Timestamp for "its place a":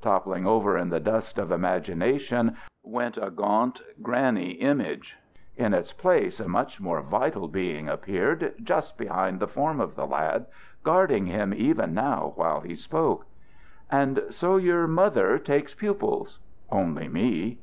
5.74-6.48